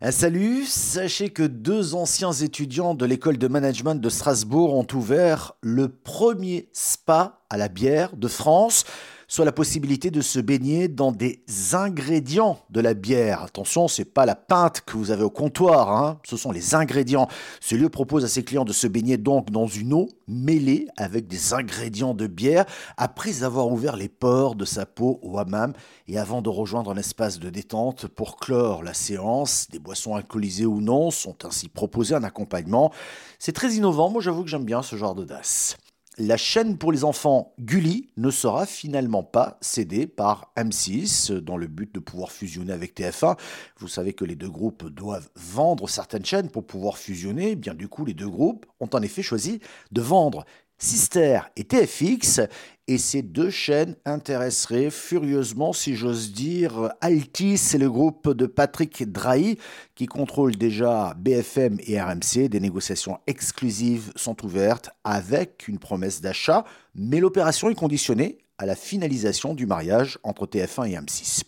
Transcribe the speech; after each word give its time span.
Un 0.00 0.12
salut, 0.12 0.64
sachez 0.64 1.30
que 1.30 1.42
deux 1.42 1.96
anciens 1.96 2.30
étudiants 2.30 2.94
de 2.94 3.04
l'école 3.04 3.36
de 3.36 3.48
management 3.48 3.96
de 3.96 4.08
Strasbourg 4.08 4.72
ont 4.74 4.86
ouvert 4.94 5.54
le 5.60 5.88
premier 5.88 6.68
spa 6.72 7.40
à 7.50 7.56
la 7.56 7.66
bière 7.66 8.14
de 8.16 8.28
France 8.28 8.84
soit 9.28 9.44
la 9.44 9.52
possibilité 9.52 10.10
de 10.10 10.22
se 10.22 10.40
baigner 10.40 10.88
dans 10.88 11.12
des 11.12 11.42
ingrédients 11.72 12.58
de 12.70 12.80
la 12.80 12.94
bière. 12.94 13.42
Attention, 13.42 13.86
c'est 13.86 14.06
pas 14.06 14.24
la 14.24 14.34
pinte 14.34 14.80
que 14.80 14.96
vous 14.96 15.10
avez 15.10 15.22
au 15.22 15.30
comptoir, 15.30 15.92
hein. 15.92 16.18
ce 16.24 16.38
sont 16.38 16.50
les 16.50 16.74
ingrédients. 16.74 17.28
Ce 17.60 17.74
lieu 17.74 17.90
propose 17.90 18.24
à 18.24 18.28
ses 18.28 18.42
clients 18.42 18.64
de 18.64 18.72
se 18.72 18.86
baigner 18.86 19.18
donc 19.18 19.50
dans 19.50 19.66
une 19.66 19.92
eau 19.92 20.08
mêlée 20.26 20.88
avec 20.96 21.28
des 21.28 21.52
ingrédients 21.52 22.14
de 22.14 22.26
bière 22.26 22.64
après 22.96 23.42
avoir 23.42 23.70
ouvert 23.70 23.96
les 23.96 24.08
pores 24.08 24.54
de 24.54 24.64
sa 24.64 24.86
peau 24.86 25.20
au 25.22 25.38
hammam 25.38 25.74
et 26.08 26.18
avant 26.18 26.40
de 26.40 26.48
rejoindre 26.48 26.90
un 26.90 26.96
espace 26.96 27.38
de 27.38 27.50
détente 27.50 28.06
pour 28.06 28.38
clore 28.38 28.82
la 28.82 28.94
séance. 28.94 29.68
Des 29.70 29.78
boissons 29.78 30.14
alcoolisées 30.14 30.66
ou 30.66 30.80
non 30.80 31.10
sont 31.10 31.44
ainsi 31.44 31.68
proposées 31.68 32.16
en 32.16 32.22
accompagnement. 32.22 32.92
C'est 33.38 33.52
très 33.52 33.74
innovant, 33.74 34.08
moi 34.08 34.22
j'avoue 34.22 34.42
que 34.42 34.48
j'aime 34.48 34.64
bien 34.64 34.82
ce 34.82 34.96
genre 34.96 35.14
d'audace 35.14 35.76
la 36.18 36.36
chaîne 36.36 36.78
pour 36.78 36.90
les 36.90 37.04
enfants 37.04 37.54
Gulli 37.60 38.10
ne 38.16 38.30
sera 38.30 38.66
finalement 38.66 39.22
pas 39.22 39.56
cédée 39.60 40.08
par 40.08 40.52
M6 40.56 41.32
dans 41.32 41.56
le 41.56 41.68
but 41.68 41.94
de 41.94 42.00
pouvoir 42.00 42.32
fusionner 42.32 42.72
avec 42.72 42.98
TF1. 42.98 43.38
Vous 43.78 43.88
savez 43.88 44.12
que 44.12 44.24
les 44.24 44.34
deux 44.34 44.50
groupes 44.50 44.88
doivent 44.88 45.28
vendre 45.36 45.88
certaines 45.88 46.24
chaînes 46.24 46.50
pour 46.50 46.66
pouvoir 46.66 46.98
fusionner. 46.98 47.54
Bien 47.54 47.74
du 47.74 47.88
coup, 47.88 48.04
les 48.04 48.14
deux 48.14 48.28
groupes 48.28 48.66
ont 48.80 48.90
en 48.92 49.02
effet 49.02 49.22
choisi 49.22 49.60
de 49.92 50.00
vendre 50.00 50.44
Sister 50.78 51.40
et 51.56 51.64
TFX, 51.64 52.40
et 52.86 52.98
ces 52.98 53.22
deux 53.22 53.50
chaînes 53.50 53.96
intéresseraient 54.06 54.90
furieusement, 54.90 55.72
si 55.72 55.94
j'ose 55.94 56.32
dire, 56.32 56.90
Altis 57.00 57.60
et 57.74 57.78
le 57.78 57.90
groupe 57.90 58.32
de 58.32 58.46
Patrick 58.46 59.10
Drahi, 59.12 59.58
qui 59.94 60.06
contrôle 60.06 60.56
déjà 60.56 61.14
BFM 61.18 61.78
et 61.86 62.00
RMC. 62.00 62.48
Des 62.48 62.60
négociations 62.60 63.18
exclusives 63.26 64.12
sont 64.16 64.44
ouvertes 64.44 64.90
avec 65.04 65.68
une 65.68 65.78
promesse 65.78 66.20
d'achat, 66.20 66.64
mais 66.94 67.20
l'opération 67.20 67.68
est 67.68 67.74
conditionnée 67.74 68.38
à 68.58 68.66
la 68.66 68.74
finalisation 68.74 69.54
du 69.54 69.66
mariage 69.66 70.18
entre 70.24 70.46
TF1 70.46 70.90
et 70.90 70.96
M6. 70.96 71.42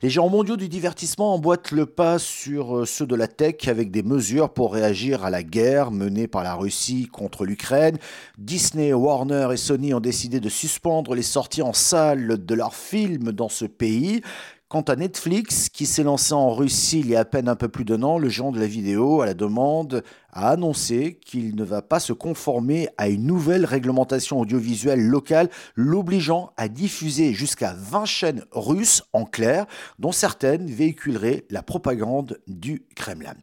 Les 0.00 0.08
géants 0.08 0.30
mondiaux 0.30 0.56
du 0.56 0.70
divertissement 0.70 1.34
emboîtent 1.34 1.72
le 1.72 1.84
pas 1.84 2.18
sur 2.18 2.78
euh, 2.78 2.86
ceux 2.86 3.06
de 3.06 3.14
la 3.14 3.28
tech 3.28 3.68
avec 3.68 3.90
des 3.90 4.02
mesures 4.02 4.48
pour 4.48 4.72
réagir 4.72 5.24
à 5.24 5.30
la 5.30 5.42
guerre 5.42 5.90
menée 5.90 6.26
par 6.26 6.42
la 6.42 6.54
Russie 6.54 7.06
contre 7.12 7.44
l'Ukraine. 7.44 7.98
Disney, 8.38 8.94
Warner 8.94 9.48
et 9.52 9.58
Sony 9.58 9.92
ont 9.92 10.00
décidé 10.00 10.40
de 10.40 10.48
suspendre 10.48 11.14
les 11.14 11.22
sorties 11.22 11.62
en 11.62 11.74
salle 11.74 12.42
de 12.42 12.54
leurs 12.54 12.74
films 12.74 13.32
dans 13.32 13.50
ce 13.50 13.66
pays. 13.66 14.22
Quant 14.68 14.80
à 14.80 14.96
Netflix, 14.96 15.68
qui 15.68 15.86
s'est 15.86 16.02
lancé 16.02 16.32
en 16.32 16.52
Russie 16.52 17.00
il 17.00 17.10
y 17.10 17.14
a 17.14 17.20
à 17.20 17.24
peine 17.24 17.48
un 17.48 17.54
peu 17.54 17.68
plus 17.68 17.84
d'un 17.84 18.02
an, 18.02 18.18
le 18.18 18.28
géant 18.28 18.50
de 18.50 18.58
la 18.58 18.66
vidéo, 18.66 19.20
à 19.20 19.26
la 19.26 19.34
demande 19.34 20.02
a 20.34 20.50
annoncé 20.50 21.18
qu'il 21.24 21.54
ne 21.54 21.64
va 21.64 21.80
pas 21.80 22.00
se 22.00 22.12
conformer 22.12 22.88
à 22.98 23.08
une 23.08 23.24
nouvelle 23.24 23.64
réglementation 23.64 24.40
audiovisuelle 24.40 25.00
locale 25.00 25.48
l'obligeant 25.76 26.52
à 26.56 26.68
diffuser 26.68 27.32
jusqu'à 27.32 27.72
20 27.72 28.04
chaînes 28.04 28.44
russes 28.50 29.04
en 29.12 29.24
clair, 29.24 29.66
dont 29.98 30.12
certaines 30.12 30.66
véhiculeraient 30.66 31.44
la 31.50 31.62
propagande 31.62 32.40
du 32.48 32.82
Kremlin. 32.96 33.34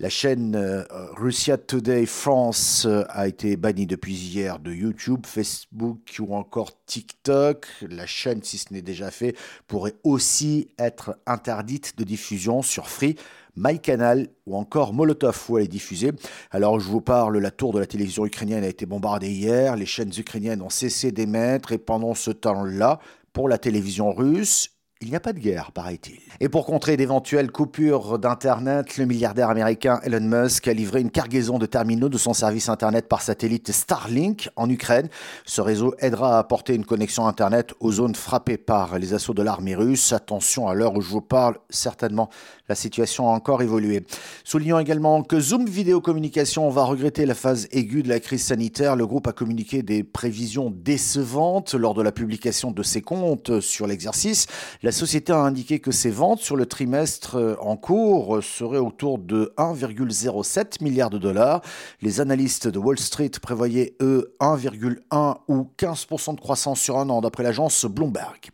La 0.00 0.10
chaîne 0.10 0.56
euh, 0.56 0.84
Russia 1.16 1.56
Today 1.56 2.06
France 2.06 2.84
euh, 2.86 3.04
a 3.08 3.28
été 3.28 3.56
bannie 3.56 3.86
depuis 3.86 4.14
hier 4.14 4.58
de 4.58 4.72
YouTube, 4.72 5.24
Facebook 5.24 6.16
ou 6.18 6.34
encore 6.34 6.72
TikTok. 6.86 7.66
La 7.88 8.06
chaîne, 8.06 8.42
si 8.42 8.58
ce 8.58 8.72
n'est 8.72 8.82
déjà 8.82 9.10
fait, 9.10 9.36
pourrait 9.68 9.94
aussi 10.02 10.68
être 10.78 11.16
interdite 11.26 11.96
de 11.96 12.04
diffusion 12.04 12.62
sur 12.62 12.88
Free. 12.88 13.16
MyCanal 13.56 14.28
ou 14.46 14.56
encore 14.56 14.92
Molotov 14.92 15.44
où 15.48 15.58
elle 15.58 15.64
est 15.64 15.68
diffusée. 15.68 16.12
Alors 16.50 16.80
je 16.80 16.88
vous 16.88 17.00
parle, 17.00 17.38
la 17.38 17.50
tour 17.50 17.72
de 17.72 17.78
la 17.78 17.86
télévision 17.86 18.24
ukrainienne 18.26 18.64
a 18.64 18.68
été 18.68 18.86
bombardée 18.86 19.30
hier, 19.30 19.76
les 19.76 19.86
chaînes 19.86 20.12
ukrainiennes 20.16 20.62
ont 20.62 20.70
cessé 20.70 21.12
d'émettre 21.12 21.72
et 21.72 21.78
pendant 21.78 22.14
ce 22.14 22.30
temps-là, 22.30 22.98
pour 23.32 23.48
la 23.48 23.58
télévision 23.58 24.12
russe, 24.12 24.70
il 25.02 25.10
n'y 25.10 25.16
a 25.16 25.20
pas 25.20 25.32
de 25.32 25.40
guerre, 25.40 25.72
paraît-il. 25.72 26.20
Et 26.38 26.48
pour 26.48 26.64
contrer 26.64 26.96
d'éventuelles 26.96 27.50
coupures 27.50 28.20
d'Internet, 28.20 28.96
le 28.96 29.04
milliardaire 29.04 29.50
américain 29.50 30.00
Elon 30.04 30.20
Musk 30.20 30.68
a 30.68 30.72
livré 30.72 31.00
une 31.00 31.10
cargaison 31.10 31.58
de 31.58 31.66
terminaux 31.66 32.08
de 32.08 32.18
son 32.18 32.34
service 32.34 32.68
Internet 32.68 33.08
par 33.08 33.20
satellite 33.20 33.72
Starlink 33.72 34.48
en 34.54 34.70
Ukraine. 34.70 35.08
Ce 35.44 35.60
réseau 35.60 35.94
aidera 35.98 36.36
à 36.36 36.38
apporter 36.38 36.76
une 36.76 36.84
connexion 36.84 37.26
Internet 37.26 37.74
aux 37.80 37.90
zones 37.90 38.14
frappées 38.14 38.58
par 38.58 38.98
les 39.00 39.12
assauts 39.12 39.34
de 39.34 39.42
l'armée 39.42 39.74
russe. 39.74 40.12
Attention, 40.12 40.68
à 40.68 40.74
l'heure 40.74 40.94
où 40.96 41.00
je 41.00 41.08
vous 41.08 41.20
parle, 41.20 41.58
certainement, 41.68 42.30
la 42.68 42.76
situation 42.76 43.28
a 43.28 43.32
encore 43.32 43.60
évolué. 43.60 44.06
Soulignons 44.44 44.78
également 44.78 45.24
que 45.24 45.40
Zoom 45.40 45.66
Vidéo 45.66 46.00
Communication 46.00 46.70
va 46.70 46.84
regretter 46.84 47.26
la 47.26 47.34
phase 47.34 47.66
aiguë 47.72 48.04
de 48.04 48.08
la 48.08 48.20
crise 48.20 48.44
sanitaire. 48.44 48.94
Le 48.94 49.06
groupe 49.06 49.26
a 49.26 49.32
communiqué 49.32 49.82
des 49.82 50.04
prévisions 50.04 50.70
décevantes 50.70 51.74
lors 51.74 51.94
de 51.94 52.02
la 52.02 52.12
publication 52.12 52.70
de 52.70 52.82
ses 52.84 53.02
comptes 53.02 53.60
sur 53.60 53.88
l'exercice. 53.88 54.46
La 54.92 54.98
société 54.98 55.32
a 55.32 55.38
indiqué 55.38 55.78
que 55.78 55.90
ses 55.90 56.10
ventes 56.10 56.40
sur 56.40 56.54
le 56.54 56.66
trimestre 56.66 57.36
euh, 57.36 57.56
en 57.62 57.78
cours 57.78 58.44
seraient 58.44 58.76
autour 58.76 59.16
de 59.16 59.50
1,07 59.56 60.84
milliard 60.84 61.08
de 61.08 61.16
dollars. 61.16 61.62
Les 62.02 62.20
analystes 62.20 62.68
de 62.68 62.78
Wall 62.78 62.98
Street 62.98 63.30
prévoyaient, 63.40 63.96
eux, 64.02 64.36
1,1 64.40 65.36
ou 65.48 65.66
15% 65.78 66.34
de 66.34 66.40
croissance 66.40 66.78
sur 66.78 66.98
un 66.98 67.08
an, 67.08 67.22
d'après 67.22 67.42
l'agence 67.42 67.86
Bloomberg. 67.86 68.50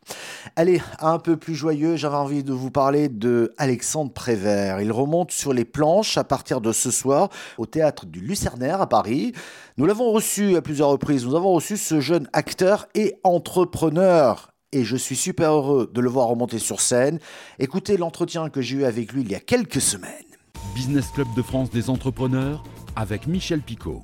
Allez, 0.55 0.81
un 1.01 1.19
peu 1.19 1.37
plus 1.37 1.57
joyeux, 1.57 1.97
j'avais 1.97 2.15
envie 2.15 2.45
de 2.45 2.53
vous 2.53 2.71
parler 2.71 3.09
de 3.09 3.53
Alexandre 3.59 4.13
Prévert. 4.13 4.81
Il 4.81 4.93
remonte 4.93 5.33
sur 5.33 5.53
les 5.53 5.65
planches 5.65 6.19
à 6.19 6.23
partir 6.23 6.61
de 6.61 6.71
ce 6.71 6.93
soir 6.93 7.31
au 7.59 7.67
théâtre 7.67 8.07
du 8.07 8.21
Lucernaire 8.21 8.81
à 8.81 8.89
Paris. 8.89 9.33
Nous 9.77 9.87
l'avons 9.87 10.13
reçu 10.13 10.55
à 10.55 10.63
plusieurs 10.63 10.91
reprises. 10.91 11.27
Nous 11.27 11.35
avons 11.35 11.53
reçu 11.53 11.77
ce 11.77 11.99
jeune 11.99 12.29
acteur 12.33 12.87
et 12.95 13.17
entrepreneur 13.25 14.53
et 14.73 14.85
je 14.85 14.97
suis 14.97 15.17
super 15.17 15.53
heureux 15.53 15.91
de 15.93 16.01
le 16.01 16.09
voir 16.09 16.29
remonter 16.29 16.59
sur 16.59 16.81
scène. 16.81 17.19
Écoutez 17.59 17.97
l'entretien 17.97 18.51
que 18.51 18.61
j'ai 18.61 18.77
eu 18.77 18.85
avec 18.85 19.13
lui 19.13 19.23
il 19.23 19.31
y 19.31 19.35
a 19.35 19.41
quelques 19.41 19.81
semaines. 19.81 20.13
Business 20.75 21.11
Club 21.11 21.29
de 21.37 21.43
France 21.43 21.71
des 21.71 21.91
entrepreneurs 21.91 22.65
avec 22.95 23.27
Michel 23.27 23.61
Picot. 23.61 24.03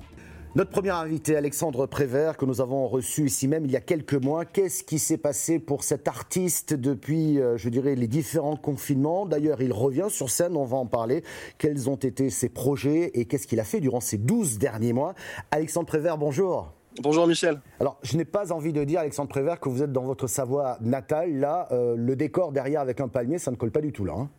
Notre 0.55 0.71
premier 0.71 0.91
invité, 0.91 1.35
Alexandre 1.35 1.85
Prévert, 1.85 2.37
que 2.37 2.45
nous 2.45 2.61
avons 2.61 2.87
reçu 2.87 3.25
ici 3.25 3.49
même 3.49 3.65
il 3.65 3.71
y 3.71 3.75
a 3.75 3.81
quelques 3.81 4.13
mois. 4.13 4.45
Qu'est-ce 4.45 4.85
qui 4.85 4.99
s'est 4.99 5.17
passé 5.17 5.59
pour 5.59 5.83
cet 5.83 6.07
artiste 6.07 6.73
depuis, 6.73 7.41
euh, 7.41 7.57
je 7.57 7.67
dirais, 7.67 7.95
les 7.95 8.07
différents 8.07 8.55
confinements? 8.55 9.25
D'ailleurs, 9.25 9.61
il 9.61 9.73
revient 9.73 10.07
sur 10.07 10.29
scène, 10.29 10.55
on 10.55 10.63
va 10.63 10.77
en 10.77 10.85
parler. 10.85 11.25
Quels 11.57 11.89
ont 11.89 11.97
été 11.97 12.29
ses 12.29 12.47
projets 12.47 13.11
et 13.15 13.25
qu'est-ce 13.25 13.47
qu'il 13.47 13.59
a 13.59 13.65
fait 13.65 13.81
durant 13.81 13.99
ces 13.99 14.17
12 14.17 14.57
derniers 14.57 14.93
mois? 14.93 15.13
Alexandre 15.51 15.87
Prévert, 15.87 16.17
bonjour. 16.17 16.71
Bonjour 17.01 17.27
Michel. 17.27 17.59
Alors, 17.81 17.99
je 18.03 18.15
n'ai 18.15 18.23
pas 18.23 18.53
envie 18.53 18.71
de 18.71 18.83
dire, 18.85 19.01
Alexandre 19.01 19.27
Prévert, 19.27 19.59
que 19.59 19.67
vous 19.67 19.83
êtes 19.83 19.91
dans 19.91 20.03
votre 20.03 20.27
Savoie 20.27 20.77
natale. 20.79 21.39
Là, 21.39 21.67
euh, 21.71 21.95
le 21.97 22.15
décor 22.15 22.53
derrière 22.53 22.79
avec 22.79 23.01
un 23.01 23.09
palmier, 23.09 23.37
ça 23.37 23.51
ne 23.51 23.57
colle 23.57 23.71
pas 23.71 23.81
du 23.81 23.91
tout 23.91 24.05
là. 24.05 24.13
Hein. 24.13 24.29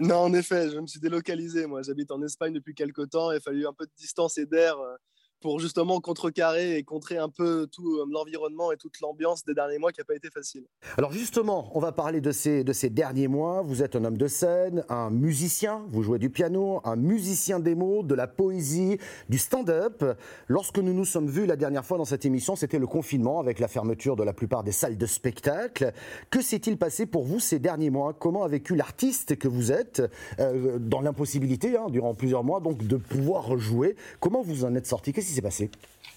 non, 0.00 0.16
en 0.16 0.34
effet, 0.34 0.70
je 0.70 0.78
me 0.78 0.86
suis 0.88 0.98
délocalisé. 0.98 1.66
Moi, 1.66 1.82
j'habite 1.82 2.10
en 2.10 2.20
Espagne 2.22 2.52
depuis 2.52 2.74
quelques 2.74 3.10
temps. 3.10 3.30
Il 3.30 3.36
a 3.36 3.40
fallu 3.40 3.66
un 3.66 3.72
peu 3.72 3.86
de 3.86 3.92
distance 3.96 4.38
et 4.38 4.46
d'air 4.46 4.76
euh, 4.78 4.96
pour 5.44 5.60
justement 5.60 6.00
contrecarrer 6.00 6.78
et 6.78 6.84
contrer 6.84 7.18
un 7.18 7.28
peu 7.28 7.66
tout 7.70 7.98
euh, 7.98 8.06
l'environnement 8.10 8.72
et 8.72 8.78
toute 8.78 8.98
l'ambiance 9.02 9.44
des 9.44 9.52
derniers 9.52 9.76
mois 9.76 9.92
qui 9.92 10.00
n'a 10.00 10.06
pas 10.06 10.14
été 10.14 10.30
facile. 10.30 10.64
Alors 10.96 11.12
justement, 11.12 11.70
on 11.74 11.80
va 11.80 11.92
parler 11.92 12.22
de 12.22 12.32
ces, 12.32 12.64
de 12.64 12.72
ces 12.72 12.88
derniers 12.88 13.28
mois. 13.28 13.60
Vous 13.60 13.82
êtes 13.82 13.94
un 13.94 14.06
homme 14.06 14.16
de 14.16 14.26
scène, 14.26 14.86
un 14.88 15.10
musicien, 15.10 15.84
vous 15.90 16.02
jouez 16.02 16.18
du 16.18 16.30
piano, 16.30 16.80
un 16.84 16.96
musicien 16.96 17.60
des 17.60 17.74
mots, 17.74 18.02
de 18.02 18.14
la 18.14 18.26
poésie, 18.26 18.96
du 19.28 19.36
stand-up. 19.36 20.02
Lorsque 20.48 20.78
nous 20.78 20.94
nous 20.94 21.04
sommes 21.04 21.28
vus 21.28 21.44
la 21.44 21.56
dernière 21.56 21.84
fois 21.84 21.98
dans 21.98 22.06
cette 22.06 22.24
émission, 22.24 22.56
c'était 22.56 22.78
le 22.78 22.86
confinement 22.86 23.38
avec 23.38 23.58
la 23.58 23.68
fermeture 23.68 24.16
de 24.16 24.22
la 24.22 24.32
plupart 24.32 24.64
des 24.64 24.72
salles 24.72 24.96
de 24.96 25.06
spectacle. 25.06 25.92
Que 26.30 26.40
s'est-il 26.40 26.78
passé 26.78 27.04
pour 27.04 27.24
vous 27.24 27.38
ces 27.38 27.58
derniers 27.58 27.90
mois? 27.90 28.14
Comment 28.14 28.44
a 28.44 28.48
vécu 28.48 28.76
l'artiste 28.76 29.36
que 29.36 29.48
vous 29.48 29.72
êtes 29.72 30.02
euh, 30.40 30.78
dans 30.78 31.02
l'impossibilité, 31.02 31.76
hein, 31.76 31.88
durant 31.90 32.14
plusieurs 32.14 32.44
mois, 32.44 32.60
donc 32.60 32.86
de 32.86 32.96
pouvoir 32.96 33.58
jouer 33.58 33.94
Comment 34.20 34.40
vous 34.40 34.64
en 34.64 34.74
êtes 34.74 34.86
sorti? 34.86 35.12
Passé 35.42 35.70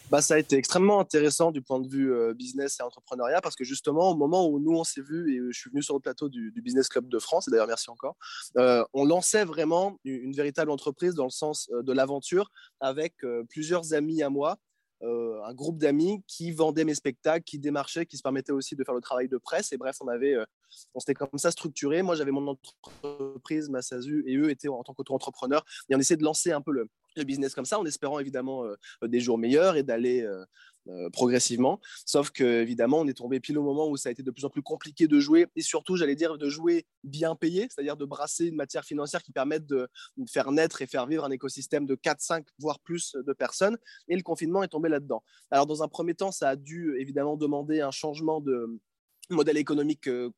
bah, 0.10 0.22
ça 0.22 0.36
a 0.36 0.38
été 0.38 0.56
extrêmement 0.56 1.02
intéressant 1.02 1.52
du 1.52 1.62
point 1.62 1.82
de 1.82 1.88
vue 1.88 2.14
euh, 2.14 2.34
business 2.34 2.80
et 2.80 2.84
entrepreneuriat 2.84 3.42
parce 3.42 3.56
que 3.56 3.66
justement, 3.66 4.12
au 4.12 4.16
moment 4.16 4.48
où 4.48 4.58
nous 4.60 4.72
on 4.72 4.86
s'est 4.86 5.02
vus 5.02 5.34
et 5.34 5.52
je 5.52 5.60
suis 5.60 5.70
venu 5.70 5.84
sur 5.84 5.96
le 5.96 6.00
plateau 6.00 6.30
du, 6.30 6.54
Business 6.62 6.88
Club 6.88 7.10
de 7.10 7.20
France, 7.20 7.48
et 7.48 7.52
d'ailleurs 7.52 7.68
merci 7.68 7.90
encore, 7.90 8.16
euh, 8.58 8.86
on 8.94 9.04
lançait 9.04 9.44
vraiment 9.44 10.00
une, 10.06 10.34
véritable 10.34 10.72
entreprise 10.72 11.14
dans 11.14 11.26
le 11.26 11.30
sens 11.30 11.70
euh, 11.74 11.84
de 11.84 11.92
l'aventure 11.92 12.50
avec 12.80 13.16
plusieurs 13.50 13.94
amis 13.94 14.22
à 14.22 14.30
moi. 14.30 14.58
un 15.02 15.54
groupe 15.54 15.78
d'amis 15.78 16.24
qui 16.28 16.52
vendaient 16.52 16.86
mes 16.86 16.96
spectacles, 16.96 17.44
qui 17.44 17.60
démarchaient, 17.60 18.06
qui 18.06 18.18
se 18.18 18.24
permettaient 18.24 18.52
aussi 18.52 18.76
de 18.76 18.84
faire 18.84 18.96
le 18.96 19.02
travail 19.02 19.28
de 19.28 19.38
presse. 19.38 19.72
Et 19.72 19.78
bref, 19.78 19.98
on 20.02 20.08
avait, 20.08 20.36
on 20.94 21.00
s'était 21.00 21.16
comme 21.16 21.38
ça 21.38 21.52
structuré. 21.52 22.02
Moi, 22.02 22.16
j'avais 22.16 22.32
mon 22.32 22.48
entreprise, 22.48 23.17
ma 23.70 23.82
SASU, 23.82 24.24
et 24.28 24.36
eux 24.38 24.50
étaient 24.50 24.68
en 24.68 24.84
tant 24.84 24.94
qu'auto-entrepreneurs. 24.94 25.66
Et 25.90 25.96
on 25.96 26.00
essayait 26.00 26.18
de 26.18 26.24
lancer 26.24 26.52
un 26.52 26.62
peu 26.62 26.72
le, 26.72 26.88
business 27.26 27.56
comme 27.56 27.66
ça, 27.66 27.80
en 27.80 27.86
espérant 27.86 28.20
évidemment 28.20 28.64
des 29.02 29.20
jours 29.20 29.40
meilleurs 29.40 29.76
et 29.76 29.82
d'aller 29.82 30.24
euh, 30.90 31.10
progressivement. 31.10 31.82
Sauf 32.06 32.30
que 32.30 32.62
évidemment, 32.62 33.00
on 33.00 33.08
est 33.08 33.18
tombé 33.18 33.42
pile 33.42 33.58
au 33.58 33.64
moment 33.64 33.90
où 33.90 33.98
ça 33.98 34.08
a 34.08 34.12
été 34.12 34.24
de 34.24 34.32
plus 34.32 34.46
en 34.46 34.50
plus 34.50 34.62
compliqué 34.62 35.08
de 35.08 35.20
jouer 35.20 35.48
et 35.56 35.62
surtout, 35.62 35.98
j'allais 35.98 36.16
dire, 36.16 36.38
de 36.38 36.48
jouer 36.48 36.86
bien 37.04 37.36
payé, 37.36 37.68
c'est-à-dire 37.70 37.98
de 37.98 38.06
brasser 38.06 38.46
une 38.46 38.56
matière 38.56 38.86
financière 38.86 39.22
qui 39.22 39.34
permette 39.34 39.66
de, 39.66 39.90
faire 40.32 40.50
naître 40.52 40.82
et 40.82 40.88
faire 40.88 41.06
vivre 41.06 41.26
un 41.26 41.32
écosystème 41.32 41.86
de 41.86 41.96
4, 41.96 42.22
5, 42.22 42.46
voire 42.60 42.80
plus 42.80 43.16
de 43.16 43.34
personnes. 43.34 43.78
Et 44.08 44.16
le 44.16 44.22
confinement 44.22 44.64
est 44.64 44.70
tombé 44.70 44.88
là-dedans. 44.88 45.24
Alors, 45.52 45.66
dans 45.66 45.84
un 45.84 45.90
premier 45.90 46.14
temps, 46.14 46.32
ça 46.32 46.50
a 46.50 46.56
dû 46.56 46.96
évidemment 47.00 47.36
demander 47.36 47.82
un 47.82 47.92
changement 47.92 48.40
de 48.40 48.80
modèle 49.30 49.58
économique 49.58 50.08
euh, 50.08 50.30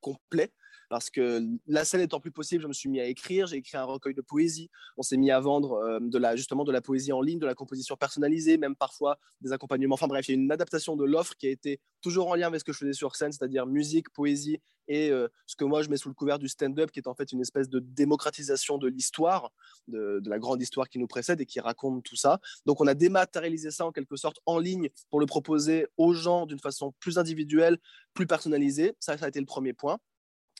complet 0.00 0.52
parce 0.88 1.10
que 1.10 1.42
la 1.66 1.84
scène 1.84 2.00
étant 2.00 2.20
plus 2.20 2.30
possible, 2.30 2.62
je 2.62 2.68
me 2.68 2.72
suis 2.72 2.88
mis 2.88 3.00
à 3.00 3.06
écrire. 3.06 3.46
J'ai 3.46 3.56
écrit 3.56 3.76
un 3.76 3.84
recueil 3.84 4.14
de 4.14 4.22
poésie. 4.22 4.70
On 4.96 5.02
s'est 5.02 5.16
mis 5.16 5.30
à 5.30 5.40
vendre 5.40 5.74
euh, 5.74 5.98
de 6.00 6.36
justement 6.36 6.64
de 6.64 6.72
la 6.72 6.80
poésie 6.80 7.12
en 7.12 7.20
ligne, 7.20 7.38
de 7.38 7.46
la 7.46 7.54
composition 7.54 7.96
personnalisée, 7.96 8.58
même 8.58 8.76
parfois 8.76 9.18
des 9.40 9.52
accompagnements. 9.52 9.94
Enfin 9.94 10.08
bref, 10.08 10.28
il 10.28 10.32
y 10.32 10.34
a 10.34 10.40
une 10.40 10.52
adaptation 10.52 10.96
de 10.96 11.04
l'offre 11.04 11.34
qui 11.36 11.46
a 11.46 11.50
été 11.50 11.80
toujours 12.00 12.28
en 12.28 12.34
lien 12.34 12.46
avec 12.46 12.60
ce 12.60 12.64
que 12.64 12.72
je 12.72 12.78
faisais 12.78 12.92
sur 12.92 13.16
scène, 13.16 13.32
c'est-à-dire 13.32 13.66
musique, 13.66 14.10
poésie 14.10 14.60
et 14.88 15.10
euh, 15.10 15.28
ce 15.46 15.54
que 15.54 15.64
moi 15.64 15.82
je 15.82 15.90
mets 15.90 15.98
sous 15.98 16.08
le 16.08 16.14
couvert 16.14 16.38
du 16.38 16.48
stand-up, 16.48 16.90
qui 16.90 16.98
est 16.98 17.08
en 17.08 17.14
fait 17.14 17.30
une 17.32 17.40
espèce 17.40 17.68
de 17.68 17.78
démocratisation 17.78 18.78
de 18.78 18.88
l'histoire, 18.88 19.52
de, 19.86 20.20
de, 20.20 20.30
la 20.30 20.38
grande 20.38 20.62
histoire 20.62 20.88
qui 20.88 20.98
nous 20.98 21.06
précède 21.06 21.40
et 21.40 21.46
qui 21.46 21.60
raconte 21.60 22.02
tout 22.04 22.16
ça. 22.16 22.40
Donc 22.64 22.80
on 22.80 22.86
a 22.86 22.94
dématérialisé 22.94 23.70
ça 23.70 23.84
en 23.84 23.92
quelque 23.92 24.16
sorte 24.16 24.38
en 24.46 24.58
ligne 24.58 24.88
pour 25.10 25.20
le 25.20 25.26
proposer 25.26 25.86
aux 25.98 26.14
gens 26.14 26.46
d'une 26.46 26.58
façon 26.58 26.94
plus 27.00 27.18
individuelle, 27.18 27.78
plus 28.14 28.26
personnalisée. 28.26 28.94
Ça, 28.98 29.18
ça 29.18 29.26
a 29.26 29.28
été 29.28 29.40
le 29.40 29.46
premier 29.46 29.74
point. 29.74 29.98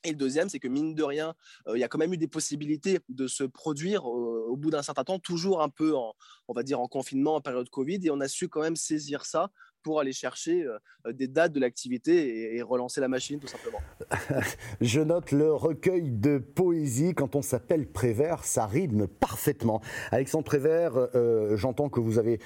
Et 0.05 0.11
le 0.11 0.17
deuxième, 0.17 0.49
c'est 0.49 0.61
que 0.61 0.69
mine 0.69 0.95
de 0.95 1.03
rien, 1.03 1.35
euh, 1.67 1.77
il 1.77 1.81
y 1.81 1.85
a 1.85 1.89
quand 1.89 1.99
même 1.99 2.13
eu 2.13 2.19
des 2.19 2.29
possibilités 2.29 3.01
de 3.09 3.27
se 3.27 3.45
produire 3.45 4.05
au 4.07 4.57
bout 4.57 4.71
d'un 4.71 4.83
certain 4.83 5.05
temps, 5.05 5.19
toujours 5.19 5.63
un 5.63 5.69
peu 5.69 5.97
en, 5.97 6.15
on 6.47 6.53
va 6.53 6.63
dire, 6.63 6.81
en 6.81 6.87
confinement, 6.87 7.37
en 7.37 7.41
période 7.41 7.69
Covid, 7.69 8.01
et 8.05 8.11
on 8.11 8.21
a 8.21 8.29
su 8.29 8.49
quand 8.49 8.61
même 8.61 8.77
saisir 8.77 9.25
ça 9.25 9.51
pour 9.83 10.01
aller 10.01 10.13
chercher 10.13 10.65
euh, 10.65 11.13
des 11.13 11.29
dates 11.29 11.53
de 11.53 11.61
l'activité 11.61 12.57
et, 12.57 12.63
relancer 12.63 13.01
la 13.01 13.09
machine, 13.09 13.41
tout 13.41 13.47
simplement. 13.47 13.79
Je 14.81 15.01
note 15.01 15.33
le 15.33 15.53
recueil 15.53 16.11
de 16.11 16.39
poésie. 16.39 17.15
Quand 17.15 17.37
on 17.37 17.43
s'appelle 17.43 17.87
Prévert, 17.87 18.45
ça 18.45 18.67
rythme 18.67 19.07
parfaitement. 19.07 19.81
Alexandre 20.11 20.45
Prévert, 20.45 20.97
euh, 21.15 21.57
j'entends 21.57 21.89
que 21.89 22.01
vous 22.01 22.19
avez 22.19 22.41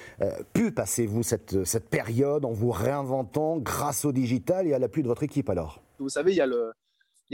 pu 0.53 0.71
passer, 0.71 1.05
vous, 1.05 1.23
cette, 1.23 1.65
cette 1.65 1.89
période 1.89 2.45
en 2.45 2.51
vous 2.51 2.71
réinventant 2.71 3.57
grâce 3.57 4.05
au 4.05 4.11
digital 4.11 4.67
et 4.67 4.73
à 4.73 4.79
l'appui 4.79 5.03
de 5.03 5.07
votre 5.07 5.23
équipe, 5.23 5.49
alors 5.49 5.81
Vous 5.99 6.09
savez, 6.09 6.31
il 6.31 6.37
y 6.37 6.41
a 6.41 6.47
le 6.47 6.71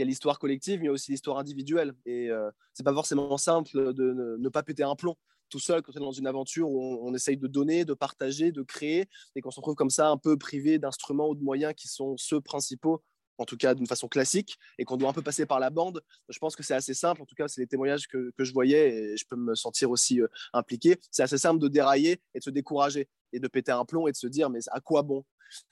il 0.00 0.04
y 0.04 0.06
a 0.06 0.08
l'histoire 0.08 0.38
collective, 0.38 0.80
mais 0.80 0.86
il 0.86 0.90
aussi 0.90 1.10
l'histoire 1.10 1.38
individuelle. 1.38 1.92
Et 2.06 2.30
euh, 2.30 2.50
c'est 2.72 2.82
pas 2.82 2.94
forcément 2.94 3.36
simple 3.36 3.92
de 3.92 4.36
ne, 4.38 4.48
pas 4.48 4.62
péter 4.62 4.82
un 4.82 4.96
plomb 4.96 5.16
tout 5.50 5.58
seul 5.58 5.82
quand 5.82 5.92
on 5.96 6.00
est 6.00 6.04
dans 6.04 6.12
une 6.12 6.26
aventure 6.26 6.70
où 6.70 7.00
on, 7.02 7.12
essaye 7.12 7.36
de 7.36 7.48
donner, 7.48 7.84
de 7.84 7.92
partager, 7.92 8.52
de 8.52 8.62
créer, 8.62 9.08
et 9.34 9.40
qu'on 9.40 9.50
se 9.50 9.56
retrouve 9.56 9.74
comme 9.74 9.90
ça 9.90 10.08
un 10.08 10.16
peu 10.16 10.38
privé 10.38 10.78
d'instruments 10.78 11.28
ou 11.28 11.34
de 11.34 11.42
moyens 11.42 11.74
qui 11.76 11.88
sont 11.88 12.16
ceux 12.16 12.40
principaux 12.40 13.02
en 13.36 13.46
tout 13.46 13.56
cas 13.56 13.74
d'une 13.74 13.86
façon 13.86 14.06
classique, 14.06 14.58
et 14.78 14.84
qu'on 14.84 14.98
doit 14.98 15.08
un 15.08 15.14
peu 15.14 15.22
passer 15.22 15.46
par 15.46 15.60
la 15.60 15.70
bande. 15.70 16.02
Je 16.28 16.38
pense 16.38 16.54
que 16.54 16.62
c'est 16.62 16.74
assez 16.74 16.92
simple, 16.92 17.22
en 17.22 17.24
tout 17.24 17.34
cas, 17.34 17.48
c'est 17.48 17.62
les 17.62 17.66
témoignages 17.66 18.06
que, 18.06 18.32
je 18.38 18.52
voyais, 18.52 18.90
et 18.90 19.16
je 19.16 19.24
peux 19.26 19.36
me 19.36 19.54
sentir 19.54 19.90
aussi 19.90 20.20
euh, 20.20 20.28
impliqué. 20.52 20.98
C'est 21.10 21.22
assez 21.22 21.38
simple 21.38 21.58
de 21.58 21.68
dérailler 21.68 22.20
et 22.34 22.38
de 22.38 22.44
se 22.44 22.50
décourager, 22.50 23.08
et 23.32 23.40
de 23.40 23.48
péter 23.48 23.72
un 23.72 23.84
plomb 23.84 24.06
et 24.06 24.12
de 24.12 24.16
se 24.16 24.26
dire, 24.26 24.50
mais 24.50 24.60
à 24.70 24.80
quoi 24.80 25.02
bon? 25.02 25.24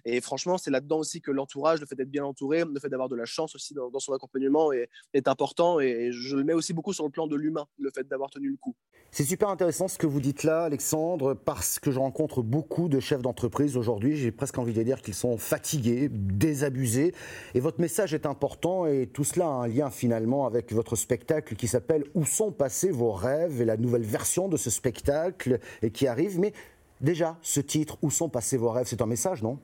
Et 0.05 0.20
franchement, 0.20 0.58
c'est 0.58 0.70
là-dedans 0.70 0.99
aussi 0.99 1.20
que 1.20 1.31
l'entourage, 1.31 1.81
le 1.81 1.87
fait 1.87 1.94
d'être 1.94 2.10
bien 2.10 2.25
entouré, 2.25 2.64
le 2.64 2.81
fait 2.81 2.88
d'avoir 2.88 3.08
de 3.08 3.16
la 3.16 3.25
chance 3.25 3.55
aussi 3.55 3.75
dans, 3.75 3.90
son 3.99 4.12
accompagnement 4.12 4.72
est, 4.72 4.88
important. 5.28 5.81
Et 5.81 6.10
je 6.12 6.37
le 6.37 6.44
mets 6.44 6.52
aussi 6.52 6.72
beaucoup 6.72 6.93
sur 6.93 7.05
le 7.05 7.10
plan 7.10 7.26
de 7.26 7.37
l'humain, 7.37 7.66
le 7.78 7.90
fait 7.94 8.06
d'avoir 8.08 8.31
tenu 8.31 8.50
le 8.50 8.56
coup. 8.56 8.75
C'est 9.10 9.25
super 9.25 9.49
intéressant 9.49 9.88
ce 9.88 9.99
que 9.99 10.06
vous 10.06 10.20
dites 10.20 10.43
là, 10.43 10.64
Alexandre, 10.64 11.34
parce 11.34 11.78
que 11.78 11.90
je 11.90 11.99
rencontre 11.99 12.43
beaucoup 12.43 12.88
de 12.88 13.00
chefs 13.00 13.22
d'entreprise 13.22 13.76
aujourd'hui. 13.76 14.16
J'ai 14.16 14.32
presque 14.32 14.58
envie 14.58 14.72
de 14.72 14.82
dire 14.82 15.00
qu'ils 15.00 15.14
sont 15.14 15.38
fatigués, 15.38 16.08
désabusés. 16.11 17.14
Et 17.54 17.61
votre 17.61 17.81
message 17.81 18.14
est 18.14 18.26
important 18.26 18.87
et 18.87 19.06
tout 19.06 19.25
cela 19.25 19.46
a 19.46 19.50
un 19.50 19.69
lien 19.69 19.90
finalement 19.90 20.46
avec 20.46 20.72
votre 20.72 20.96
spectacle 20.96 21.56
qui 21.56 21.69
s'appelle 21.69 22.04
Où 22.14 22.25
sont 22.25 22.52
passés 22.52 22.90
vos 22.90 23.12
rêves? 23.12 23.61
et 23.61 23.64
la 23.64 23.76
nouvelle 23.76 24.02
version 24.02 24.49
de 24.49 24.56
ce 24.56 24.70
spectacle 24.70 25.58
et 25.82 25.90
qui 25.90 26.06
arrive. 26.06 26.38
Mais 26.38 26.52
déjà, 27.00 27.39
ce 27.43 27.61
titre, 27.61 27.99
Où 28.03 28.11
sont 28.11 28.29
passés 28.29 28.56
vos 28.56 28.71
rêves, 28.71 28.87
c'est 28.89 29.03
un 29.03 29.06
message, 29.06 29.43
non? 29.43 29.59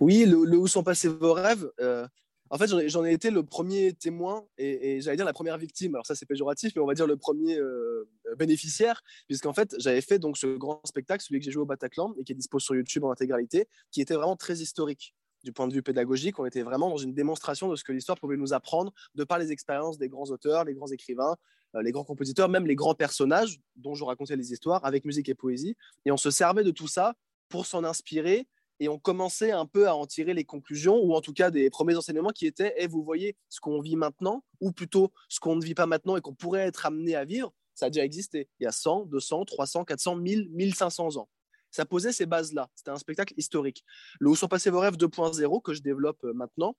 Oui, 0.00 0.24
le, 0.26 0.56
Où 0.56 0.66
sont 0.66 0.82
passés 0.82 1.08
vos 1.08 1.32
rêves 1.32 1.70
euh, 1.80 2.06
En 2.50 2.58
fait, 2.58 2.68
j'en 2.88 3.04
ai, 3.04 3.12
été 3.12 3.30
le 3.30 3.42
premier 3.42 3.92
témoin 3.92 4.44
et, 4.58 5.00
j'allais 5.00 5.16
dire 5.16 5.26
la 5.26 5.32
première 5.32 5.58
victime. 5.58 5.94
Alors 5.94 6.06
ça, 6.06 6.14
c'est 6.14 6.26
péjoratif, 6.26 6.72
mais 6.76 6.82
on 6.82 6.86
va 6.86 6.94
dire 6.94 7.06
le 7.06 7.16
premier 7.16 7.58
euh, 7.58 8.08
bénéficiaire, 8.38 9.02
puisqu'en 9.26 9.52
fait, 9.52 9.74
j'avais 9.78 10.00
fait 10.00 10.18
donc 10.18 10.36
ce 10.36 10.56
grand 10.56 10.80
spectacle, 10.84 11.22
celui 11.22 11.40
que 11.40 11.44
j'ai 11.44 11.52
joué 11.52 11.62
au 11.62 11.66
Bataclan 11.66 12.14
et 12.18 12.24
qui 12.24 12.32
est 12.32 12.36
dispo 12.36 12.58
sur 12.58 12.74
YouTube 12.74 13.04
en 13.04 13.10
intégralité, 13.10 13.68
qui 13.90 14.00
était 14.00 14.14
vraiment 14.14 14.36
très 14.36 14.54
historique 14.54 15.14
du 15.44 15.52
point 15.52 15.68
de 15.68 15.74
vue 15.74 15.82
pédagogique. 15.82 16.38
On 16.38 16.46
était 16.46 16.62
vraiment 16.62 16.88
dans 16.88 16.96
une 16.96 17.14
démonstration 17.14 17.68
de 17.68 17.76
ce 17.76 17.84
que 17.84 17.92
l'histoire 17.92 18.18
pouvait 18.18 18.36
nous 18.36 18.54
apprendre 18.54 18.92
de 19.14 19.24
par 19.24 19.38
les 19.38 19.52
expériences 19.52 19.98
des 19.98 20.08
grands 20.08 20.30
auteurs, 20.30 20.64
les 20.64 20.74
grands 20.74 20.90
écrivains, 20.90 21.36
les 21.82 21.92
grands 21.92 22.04
compositeurs, 22.04 22.48
même 22.48 22.66
les 22.66 22.74
grands 22.74 22.94
personnages 22.94 23.60
dont 23.76 23.94
je 23.94 24.04
racontais 24.04 24.36
les 24.36 24.52
histoires 24.52 24.84
avec 24.84 25.04
musique 25.04 25.28
et 25.28 25.34
poésie. 25.34 25.76
Et 26.04 26.12
on 26.12 26.16
se 26.16 26.30
servait 26.30 26.64
de 26.64 26.70
tout 26.70 26.88
ça 26.88 27.14
pour 27.48 27.66
s'en 27.66 27.84
inspirer 27.84 28.46
et 28.80 28.88
on 28.88 28.98
commençait 28.98 29.52
un 29.52 29.66
peu 29.66 29.88
à 29.88 29.94
en 29.94 30.06
tirer 30.06 30.34
les 30.34 30.44
conclusions, 30.44 30.98
ou 31.02 31.14
en 31.14 31.20
tout 31.20 31.32
cas 31.32 31.50
des 31.50 31.70
premiers 31.70 31.96
enseignements 31.96 32.30
qui 32.30 32.46
étaient, 32.46 32.74
et 32.76 32.84
eh, 32.84 32.86
vous 32.86 33.04
voyez, 33.04 33.36
ce 33.48 33.60
qu'on 33.60 33.80
vit 33.80 33.96
maintenant, 33.96 34.44
ou 34.60 34.72
plutôt 34.72 35.12
ce 35.28 35.38
qu'on 35.38 35.56
ne 35.56 35.64
vit 35.64 35.74
pas 35.74 35.86
maintenant 35.86 36.16
et 36.16 36.20
qu'on 36.20 36.34
pourrait 36.34 36.62
être 36.62 36.86
amené 36.86 37.14
à 37.14 37.24
vivre, 37.24 37.52
ça 37.74 37.86
a 37.86 37.90
déjà 37.90 38.04
existé. 38.04 38.48
Il 38.58 38.64
y 38.64 38.66
a 38.66 38.72
100, 38.72 39.06
200, 39.06 39.44
300, 39.44 39.84
400, 39.84 40.16
1000, 40.16 40.50
1500 40.50 41.16
ans. 41.16 41.28
Ça 41.70 41.84
posait 41.84 42.12
ces 42.12 42.26
bases-là. 42.26 42.68
C'était 42.74 42.90
un 42.90 42.98
spectacle 42.98 43.34
historique. 43.36 43.84
Le 44.20 44.30
Où 44.30 44.36
sont 44.36 44.46
passés 44.46 44.70
vos 44.70 44.78
rêves 44.78 44.96
2.0 44.96 45.62
que 45.62 45.74
je 45.74 45.82
développe 45.82 46.22
euh, 46.24 46.32
maintenant, 46.32 46.76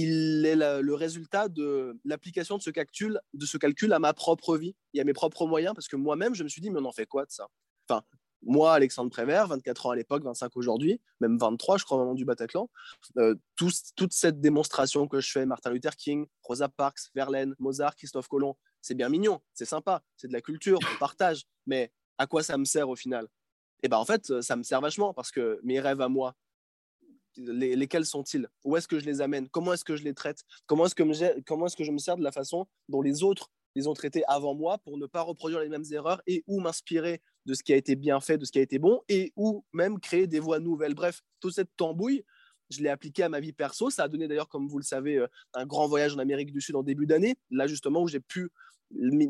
il 0.00 0.46
est 0.46 0.54
le 0.56 0.94
résultat 0.94 1.48
de 1.48 1.98
l'application 2.04 2.56
de 2.56 2.62
ce 2.62 2.70
calcul, 2.70 3.92
à 3.92 3.98
ma 3.98 4.12
propre 4.14 4.56
vie 4.56 4.76
et 4.94 5.00
à 5.00 5.04
mes 5.04 5.12
propres 5.12 5.46
moyens, 5.46 5.74
parce 5.74 5.88
que 5.88 5.96
moi-même, 5.96 6.34
je 6.34 6.44
me 6.44 6.48
suis 6.48 6.60
dit, 6.60 6.70
mais 6.70 6.78
on 6.80 6.84
en 6.84 6.92
fait 6.92 7.06
quoi 7.06 7.24
de 7.24 7.30
ça? 7.30 7.48
Enfin, 7.88 8.04
moi, 8.42 8.74
Alexandre 8.74 9.10
Prévert, 9.10 9.48
24 9.48 9.86
ans 9.86 9.90
à 9.90 9.96
l'époque, 9.96 10.22
25 10.22 10.56
aujourd'hui, 10.56 11.00
même 11.20 11.36
23, 11.36 11.78
je 11.78 11.84
crois, 11.84 11.96
au 11.96 12.00
moment 12.00 12.14
du 12.14 12.24
Bataclan, 12.24 12.70
euh, 13.16 13.34
toute 13.56 14.12
cette 14.12 14.40
démonstration 14.40 15.08
que 15.08 15.20
je 15.20 15.32
fais, 15.32 15.46
Martin 15.46 15.70
Luther 15.70 15.96
King, 15.96 16.26
Rosa 16.42 16.68
Parks, 16.68 17.10
Verlaine, 17.14 17.54
Mozart, 17.58 17.96
Christophe 17.96 18.28
Colomb, 18.28 18.56
c'est 18.80 18.94
bien 18.94 19.08
mignon, 19.08 19.40
c'est 19.54 19.64
sympa, 19.64 20.04
c'est 20.16 20.28
de 20.28 20.32
la 20.32 20.40
culture, 20.40 20.78
on 20.94 20.98
partage, 20.98 21.44
mais 21.66 21.92
à 22.18 22.28
quoi 22.28 22.44
ça 22.44 22.56
me 22.56 22.64
sert 22.64 22.88
au 22.88 22.96
final? 22.96 23.26
Eh 23.82 23.88
bien, 23.88 23.98
en 23.98 24.04
fait, 24.04 24.40
ça 24.42 24.54
me 24.54 24.62
sert 24.62 24.80
vachement 24.80 25.12
parce 25.12 25.32
que 25.32 25.58
mes 25.64 25.80
rêves 25.80 26.00
à 26.00 26.08
moi, 26.08 26.34
lesquels 27.38 28.04
sont-ils? 28.04 28.48
Où 28.64 28.76
est-ce 28.76 28.88
que 28.88 28.98
je 28.98 29.06
les 29.06 29.20
amène? 29.20 29.48
Comment 29.48 29.72
est-ce 29.72 29.84
que 29.84 29.96
je 29.96 30.04
les 30.04 30.14
traite? 30.14 30.44
Comment 30.66 30.86
est-ce 30.86 30.94
que, 30.94 31.02
est-ce 31.02 31.76
que 31.76 31.84
je 31.84 31.92
me 31.92 31.98
sers 31.98 32.16
de 32.16 32.22
la 32.22 32.32
façon 32.32 32.66
dont 32.88 33.02
les 33.02 33.22
autres 33.22 33.50
les 33.74 33.86
ont 33.86 33.94
traités 33.94 34.24
avant 34.26 34.54
moi 34.54 34.78
pour 34.78 34.98
ne 34.98 35.06
pas 35.06 35.22
reproduire 35.22 35.60
les 35.60 35.68
mêmes 35.68 35.84
erreurs 35.92 36.20
et 36.26 36.42
ou 36.46 36.60
m'inspirer 36.60 37.22
de 37.46 37.54
ce 37.54 37.62
qui 37.62 37.72
a 37.72 37.76
été 37.76 37.96
bien 37.96 38.20
fait, 38.20 38.36
de 38.36 38.44
ce 38.44 38.52
qui 38.52 38.58
a 38.58 38.62
été 38.62 38.78
bon, 38.78 39.00
et 39.08 39.32
ou 39.36 39.64
même 39.72 40.00
créer 40.00 40.26
des 40.26 40.40
voies 40.40 40.58
nouvelles? 40.58 40.94
Bref, 40.94 41.22
toute 41.40 41.54
cette 41.54 41.70
tambouille, 41.76 42.24
je 42.70 42.82
l'ai 42.82 42.88
appliqué 42.88 43.22
à 43.22 43.28
ma 43.28 43.40
vie 43.40 43.52
perso. 43.52 43.90
Ça 43.90 44.04
a 44.04 44.08
donné 44.08 44.28
d'ailleurs, 44.28 44.48
comme 44.48 44.68
vous 44.68 44.78
le 44.78 44.84
savez, 44.84 45.18
euh, 45.18 45.26
un 45.54 45.64
grand 45.64 45.86
voyage 45.86 46.14
en 46.14 46.18
Amérique 46.18 46.52
du 46.52 46.60
Sud 46.60 46.76
en 46.76 46.82
début 46.82 47.06
d'année. 47.06 47.36
Là, 47.50 47.66
justement, 47.66 48.02
où 48.02 48.08
j'ai 48.08 48.20
pu. 48.20 48.50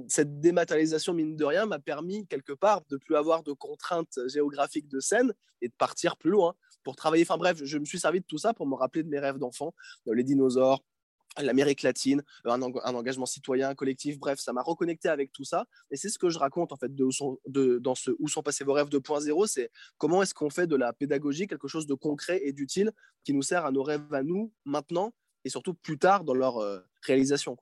Cette 0.09 0.41
dématérialisation, 0.41 1.15
mine 1.15 1.37
de 1.37 1.45
rien, 1.45 1.67
m'a 1.67 1.81
permis 1.81 2.27
quelque 2.27 2.53
part 2.53 2.83
de 2.89 2.97
plus 2.97 3.17
avoir 3.17 3.43
de 3.43 3.53
contraintes 3.53 4.19
géographiques 4.27 4.89
de 4.89 5.01
scène 5.01 5.33
et 5.61 5.69
de 5.69 5.75
partir 5.77 6.17
plus 6.17 6.31
loin 6.31 6.55
pour 6.85 6.97
travailler. 6.97 7.25
Enfin 7.25 7.39
bref, 7.39 7.59
je 7.63 7.79
me 7.79 7.85
suis 7.85 7.99
servi 7.99 8.21
de 8.21 8.27
tout 8.27 8.39
ça 8.39 8.55
pour 8.55 8.67
me 8.67 8.75
rappeler 8.75 9.03
de 9.03 9.09
mes 9.09 9.19
rêves 9.19 9.39
d'enfant, 9.39 9.75
les 10.07 10.25
dinosaures, 10.25 10.83
l'Amérique 11.43 11.83
latine, 11.83 12.23
euh, 12.47 12.51
un, 12.51 12.63
engagement 12.95 13.27
citoyen, 13.27 13.75
collectif, 13.75 14.19
bref, 14.19 14.39
ça 14.39 14.53
m'a 14.53 14.63
reconnecté 14.63 15.09
avec 15.09 15.33
tout 15.33 15.45
ça. 15.45 15.67
Et 15.91 15.97
c'est 15.97 16.09
ce 16.09 16.19
que 16.19 16.31
je 16.31 16.39
raconte 16.39 16.73
en 16.73 16.77
fait 16.77 16.95
de, 16.95 17.79
dans 17.79 17.95
ce 17.95 18.11
Où 18.19 18.29
sont 18.29 18.43
passés 18.43 18.65
vos 18.65 18.73
rêves 18.73 18.89
2.0, 18.89 19.47
c'est 19.47 19.71
comment 19.99 20.23
est-ce 20.23 20.35
qu'on 20.35 20.51
fait 20.51 20.67
de 20.67 20.77
la 20.77 20.93
pédagogie 20.93 21.47
quelque 21.47 21.69
chose 21.69 21.87
de 21.87 21.95
concret 21.95 22.41
et 22.43 22.53
d'utile 22.53 22.93
qui 23.25 23.33
nous 23.33 23.43
sert 23.43 23.65
à 23.65 23.73
nos 23.73 23.83
rêves 23.83 24.13
à 24.13 24.23
nous 24.23 24.53
maintenant 24.65 25.13
et 25.45 25.51
surtout 25.51 25.75
plus 25.75 25.99
tard 25.99 26.25
dans 26.25 26.35
leur 26.35 26.59
euh, 26.59 26.81
réalisation. 27.03 27.57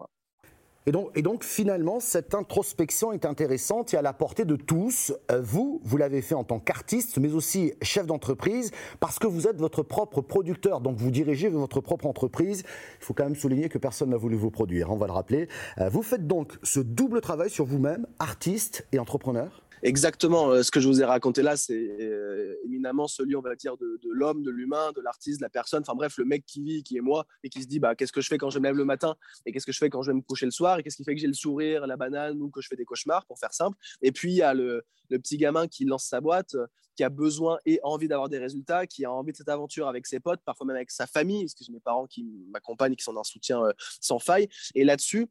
Et 0.88 0.92
donc, 0.92 1.10
et 1.16 1.22
donc, 1.22 1.42
finalement, 1.42 1.98
cette 1.98 2.32
introspection 2.32 3.12
est 3.12 3.24
intéressante 3.24 3.92
et 3.92 3.96
à 3.96 4.02
la 4.02 4.12
portée 4.12 4.44
de 4.44 4.54
tous. 4.54 5.12
Euh, 5.32 5.40
vous, 5.42 5.80
vous 5.82 5.96
l'avez 5.96 6.22
fait 6.22 6.36
en 6.36 6.44
tant 6.44 6.60
qu'artiste, 6.60 7.18
mais 7.18 7.32
aussi 7.32 7.72
chef 7.82 8.06
d'entreprise, 8.06 8.70
parce 9.00 9.18
que 9.18 9.26
vous 9.26 9.48
êtes 9.48 9.58
votre 9.58 9.82
propre 9.82 10.20
producteur. 10.20 10.80
Donc 10.80 10.96
vous 10.96 11.10
dirigez 11.10 11.48
votre 11.48 11.80
propre 11.80 12.06
entreprise. 12.06 12.62
Il 13.00 13.04
faut 13.04 13.14
quand 13.14 13.24
même 13.24 13.34
souligner 13.34 13.68
que 13.68 13.78
personne 13.78 14.10
n'a 14.10 14.16
voulu 14.16 14.36
vous 14.36 14.52
produire, 14.52 14.92
on 14.92 14.96
va 14.96 15.08
le 15.08 15.12
rappeler. 15.12 15.48
Euh, 15.78 15.88
vous 15.88 16.02
faites 16.02 16.28
donc 16.28 16.56
ce 16.62 16.78
double 16.78 17.20
travail 17.20 17.50
sur 17.50 17.64
vous-même, 17.64 18.06
artiste 18.20 18.86
et 18.92 19.00
entrepreneur? 19.00 19.65
Exactement. 19.83 20.50
Euh, 20.50 20.62
ce 20.62 20.71
que 20.71 20.80
je 20.80 20.88
vous 20.88 21.00
ai 21.00 21.04
raconté 21.04 21.42
là, 21.42 21.56
c'est 21.56 21.75
euh, 21.75 22.56
éminemment 22.64 23.09
celui, 23.09 23.37
on 23.37 23.40
va 23.40 23.54
dire, 23.54 23.76
de, 23.76 23.99
l'homme, 24.11 24.42
de 24.42 24.50
l'humain, 24.50 24.92
de 24.92 25.00
l'artiste, 25.00 25.40
de 25.40 25.45
la 25.45 25.50
personne. 25.50 25.83
Enfin 25.83 25.95
bref, 25.95 26.16
le 26.18 26.25
mec 26.25 26.45
qui 26.47 26.62
vit, 26.62 26.83
qui 26.83 26.97
est 26.97 27.00
moi, 27.00 27.26
et 27.42 27.50
qui 27.50 27.62
se 27.62 27.66
dit, 27.66 27.78
bah, 27.78 27.95
qu'est-ce 27.95 28.12
que 28.12 28.21
je 28.21 28.28
fais 28.28 28.38
quand 28.38 28.50
je 28.50 28.59
me 28.59 28.64
lève 28.64 28.76
le 28.76 28.85
matin, 28.85 29.16
et 29.45 29.52
qu'est-ce 29.52 29.66
que 29.66 29.73
je 29.73 29.78
fais 29.78 29.90
quand 29.90 30.02
je 30.02 30.11
vais 30.11 30.16
me 30.16 30.23
coucher 30.23 30.47
le 30.47 30.52
soir, 30.52 30.78
et 30.78 30.83
qu'est-ce 30.83 30.97
qui 30.97 31.04
fait 31.04 31.14
que 31.14 31.21
j'ai 31.21 31.26
le 31.26 31.35
sourire, 31.35 31.87
la 31.87 31.97
banane, 31.97 32.40
ou 32.40 32.49
que 32.49 32.61
je 32.61 32.68
fais 32.68 32.76
des 32.76 32.85
cauchemars, 32.85 33.26
pour 33.26 33.38
faire 33.38 33.52
simple? 33.52 33.76
Et 34.02 34.12
puis, 34.12 34.33
il 34.33 34.37
y 34.37 34.42
a 34.42 34.54
le, 34.54 34.85
petit 35.11 35.37
gamin 35.37 35.68
qui 35.68 35.85
lance 35.85 36.04
sa 36.04 36.21
boîte, 36.21 36.54
euh, 36.54 36.66
qui 36.97 37.04
a 37.04 37.11
besoin 37.11 37.59
et 37.66 37.78
envie 37.83 38.09
d'avoir 38.09 38.28
des 38.28 38.38
résultats, 38.38 38.87
qui 38.87 39.04
a 39.04 39.12
envie 39.12 39.33
de 39.33 39.37
cette 39.37 39.50
aventure 39.50 39.87
avec 39.87 40.06
ses 40.06 40.18
potes, 40.18 40.40
parfois 40.45 40.66
même 40.66 40.76
avec 40.76 40.90
sa 40.90 41.06
famille, 41.06 41.45
parce 41.45 41.54
que 41.54 41.71
mes 41.71 41.80
parents 41.80 42.06
qui 42.06 42.25
m'accompagnent, 42.50 42.97
qui 42.97 43.04
sont 43.04 43.12
d'un 43.12 43.23
soutien 43.23 43.62
sans 44.00 44.18
faille. 44.18 44.49
Et 44.75 44.83
là-dessus, 44.83 45.28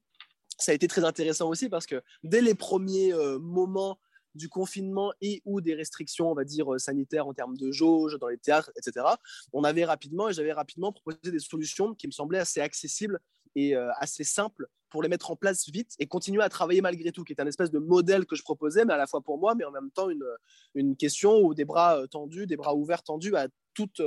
ça 0.60 0.72
a 0.72 0.76
été 0.76 0.88
très 0.88 1.04
intéressant 1.04 1.50
aussi 1.50 1.68
parce 1.68 1.88
que 1.88 2.04
dès 2.24 2.42
les 2.42 2.54
premiers 2.54 3.14
moments 3.40 3.98
du 4.36 4.50
confinement 4.50 5.14
et 5.22 5.42
ou 5.46 5.62
des 5.62 5.74
restrictions, 5.74 6.30
on 6.30 6.36
va 6.36 6.44
dire, 6.44 6.74
euh, 6.74 6.78
sanitaires 6.78 7.28
en 7.28 7.34
termes 7.34 7.58
de 7.58 7.72
jauge 7.72 8.18
dans 8.20 8.28
les 8.28 8.38
théâtres, 8.38 8.72
etc., 8.78 9.06
on 9.54 9.64
avait 9.64 9.86
rapidement, 9.86 10.30
et 10.30 10.34
j'avais 10.34 10.54
rapidement 10.54 10.92
proposé 10.92 11.32
des 11.32 11.40
solutions 11.40 11.96
qui 11.96 12.08
me 12.08 12.12
semblaient 12.12 12.40
assez 12.40 12.60
accessibles 12.60 13.20
et 13.56 13.76
euh, 13.76 13.90
assez 13.98 14.24
simples 14.24 14.68
pour 14.90 15.02
les 15.02 15.10
mettre 15.10 15.32
en 15.32 15.36
place 15.36 15.70
vite 15.70 15.94
et 16.00 16.08
continuer 16.08 16.44
à 16.44 16.50
travailler 16.50 16.82
malgré 16.82 17.12
tout, 17.12 17.24
qui 17.24 17.34
est 17.34 17.42
un 17.42 17.48
espèce 17.48 17.72
de 17.72 17.80
modèle 17.80 18.26
que 18.26 18.36
je 18.36 18.44
proposais, 18.44 18.86
mais 18.86 18.94
à 18.94 18.98
la 18.98 19.08
fois 19.08 19.22
pour 19.22 19.38
moi, 19.38 19.56
mais 19.56 19.64
en 19.64 19.72
même 19.72 19.92
temps 19.92 20.10
une, 20.10 20.26
une 20.74 20.96
question 20.96 21.40
ou 21.40 21.54
des 21.54 21.66
bras 21.66 22.00
euh, 22.00 22.08
tendus, 22.08 22.46
des 22.46 22.58
bras 22.58 22.76
ouverts 22.76 23.04
tendus 23.04 23.36
à 23.36 23.48
toute 23.74 24.02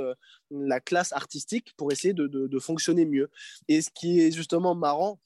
la 0.49 0.79
classe 0.79 1.13
artistique 1.13 1.75
pour 1.77 1.91
essayer 1.91 2.15
de 2.15 2.59
fonctionner 2.59 3.05
mieux. 3.05 3.29
Et 3.67 3.83
ce 3.83 3.91
qui 3.91 4.19
est 4.19 4.31
justement 4.31 4.73
marrant, 4.73 5.19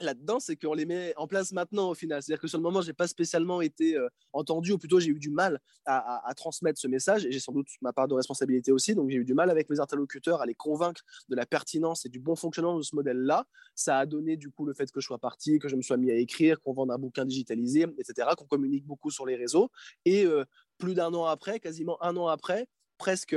là-dedans, 0.00 0.40
c'est 0.40 0.56
qu'on 0.56 0.74
les 0.74 0.86
met 0.86 1.14
en 1.16 1.26
place 1.26 1.52
maintenant 1.52 1.90
au 1.90 1.94
final. 1.94 2.22
C'est-à-dire 2.22 2.40
que 2.40 2.48
sur 2.48 2.58
le 2.58 2.62
moment, 2.62 2.80
j'ai 2.80 2.92
pas 2.92 3.06
spécialement 3.06 3.60
été 3.60 3.96
euh, 3.96 4.08
entendu, 4.32 4.72
ou 4.72 4.78
plutôt 4.78 5.00
j'ai 5.00 5.10
eu 5.10 5.18
du 5.18 5.30
mal 5.30 5.60
à, 5.86 6.32
transmettre 6.36 6.78
ce 6.80 6.86
message, 6.86 7.26
et 7.26 7.32
j'ai 7.32 7.40
sans 7.40 7.52
doute 7.52 7.66
ma 7.82 7.92
part 7.92 8.08
de 8.08 8.14
responsabilité 8.14 8.72
aussi. 8.72 8.94
Donc 8.94 9.10
j'ai 9.10 9.16
eu 9.16 9.24
du 9.24 9.34
mal 9.34 9.50
avec 9.50 9.68
mes 9.70 9.80
interlocuteurs 9.80 10.40
à 10.40 10.46
les 10.46 10.54
convaincre 10.54 11.02
de 11.28 11.36
la 11.36 11.46
pertinence 11.46 12.06
et 12.06 12.08
du 12.08 12.20
bon 12.20 12.36
fonctionnement 12.36 12.76
de 12.76 12.82
ce 12.82 12.94
modèle-là. 12.94 13.46
Ça 13.74 13.98
a 13.98 14.06
donné 14.06 14.36
du 14.36 14.50
coup 14.50 14.64
le 14.64 14.74
fait 14.74 14.90
que 14.90 15.00
je 15.00 15.06
sois 15.06 15.18
parti, 15.18 15.58
que 15.58 15.68
je 15.68 15.76
me 15.76 15.82
sois 15.82 15.96
mis 15.96 16.10
à 16.10 16.14
écrire, 16.14 16.60
qu'on 16.60 16.72
vende 16.72 16.90
un 16.90 16.98
bouquin 16.98 17.24
digitalisé, 17.24 17.86
etc., 17.98 18.28
qu'on 18.36 18.46
communique 18.46 18.86
beaucoup 18.86 19.10
sur 19.10 19.26
les 19.26 19.36
réseaux. 19.36 19.70
Et 20.04 20.24
euh, 20.24 20.44
plus 20.78 20.94
d'un 20.94 21.12
an 21.14 21.24
après, 21.24 21.60
quasiment 21.60 22.02
un 22.02 22.16
an 22.16 22.28
après, 22.28 22.66
presque 22.98 23.36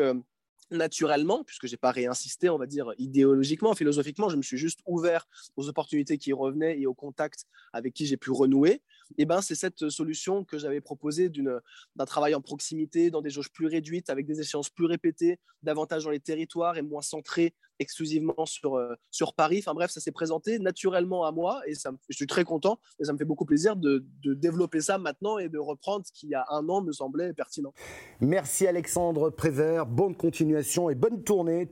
naturellement, 0.72 1.43
puisque 1.43 1.67
j'ai 1.67 1.77
pas 1.77 1.91
réinsisté, 1.91 2.50
on 2.50 2.58
va 2.58 2.65
dire 2.65 2.93
idéologiquement, 2.98 3.74
philosophiquement, 3.74 4.29
je 4.29 4.38
me 4.38 4.41
suis 4.41 4.58
juste 4.58 4.79
ouvert 4.86 5.27
aux 5.55 5.70
opportunités 5.70 6.17
qui 6.17 6.34
revenaient 6.34 6.79
et 6.79 6.86
aux 6.86 6.93
contacts 6.93 7.46
avec 7.74 7.93
qui 7.93 8.05
j'ai 8.05 8.17
pu 8.17 8.32
renouer. 8.32 8.82
Et 9.17 9.25
ben 9.25 9.41
c'est 9.41 9.55
cette 9.55 9.89
solution 9.89 10.43
que 10.43 10.57
j'avais 10.57 10.81
proposée 10.81 11.29
d'un 11.29 12.05
travail 12.05 12.36
en 12.36 12.41
proximité, 12.41 13.12
dans 13.12 13.22
des 13.22 13.29
jauges 13.29 13.51
plus 13.51 13.67
réduites, 13.67 14.10
avec 14.10 14.25
des 14.25 14.39
échéances 14.39 14.69
plus 14.69 14.86
répétées, 14.86 15.39
davantage 15.62 16.03
dans 16.03 16.10
les 16.10 16.19
territoires 16.19 16.77
et 16.77 16.81
moins 16.81 17.01
centré 17.01 17.53
exclusivement 17.79 18.45
sur, 18.45 18.75
euh, 18.75 18.93
sur 19.12 19.33
Paris. 19.33 19.60
Enfin 19.60 19.74
bref, 19.74 19.91
ça 19.91 20.00
s'est 20.00 20.12
présenté 20.12 20.60
naturellement 20.60 21.25
à 21.25 21.31
moi 21.31 21.62
et 21.67 21.74
je 21.74 22.15
suis 22.15 22.27
très 22.27 22.43
content 22.43 22.79
et 23.00 23.05
ça 23.05 23.13
me 23.13 23.17
fait 23.17 23.25
beaucoup 23.25 23.45
plaisir 23.45 23.75
de, 23.75 24.05
de 24.24 24.33
développer 24.33 24.81
ça 24.81 24.98
maintenant 24.98 25.38
et 25.38 25.50
de 25.50 25.57
reprendre 25.57 26.05
ce 26.05 26.12
qui, 26.12 26.27
il 26.27 26.29
y 26.29 26.36
a 26.36 26.45
un 26.50 26.67
an, 26.69 26.81
me 26.81 26.91
semblait 26.91 27.33
pertinent. 27.33 27.74
Merci 28.22 28.67
Alexandre 28.67 29.29
Prévert, 29.29 29.86
bonne 29.86 30.15
continuation 30.15 30.89
et 30.89 30.95
bonne 30.95 31.24
tournée. 31.24 31.69